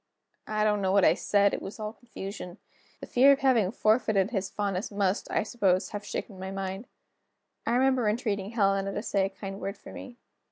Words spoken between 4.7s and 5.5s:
must, I